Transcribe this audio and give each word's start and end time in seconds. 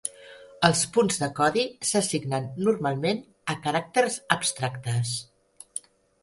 Els 0.67 0.79
punts 0.93 1.19
de 1.23 1.27
codi 1.39 1.65
s'assignen 1.89 2.47
normalment 2.69 3.21
a 3.55 3.57
caràcters 3.67 4.19
abstractes. 4.39 5.15